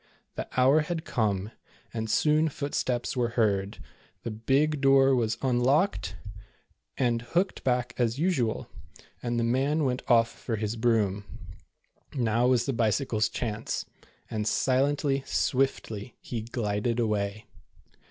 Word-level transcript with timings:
The 0.33 0.47
hour 0.59 0.79
had 0.79 1.05
come, 1.05 1.51
and 1.93 2.09
soon 2.09 2.49
foot 2.49 2.73
steps 2.73 3.15
were 3.15 3.29
heard, 3.37 3.77
the 4.23 4.31
big 4.31 4.81
door 4.81 5.13
was 5.13 5.37
unlocked, 5.43 6.15
and 6.97 7.19
2 7.19 7.23
26 7.23 7.23
The 7.23 7.23
Bold 7.23 7.23
Bad 7.23 7.23
Bicycle. 7.23 7.33
hooked 7.33 7.63
back 7.93 8.01
as 8.03 8.17
usual, 8.19 8.67
and 9.21 9.39
the 9.39 9.43
man 9.43 9.83
went 9.83 10.01
off 10.07 10.27
for 10.29 10.55
his 10.55 10.75
broom. 10.75 11.25
Now 12.15 12.47
was 12.47 12.65
the 12.65 12.73
Bicycle's 12.73 13.29
chance, 13.29 13.85
and 14.27 14.47
silently, 14.47 15.21
swiftly, 15.27 16.15
he 16.19 16.41
glided 16.41 16.99
away. 16.99 17.45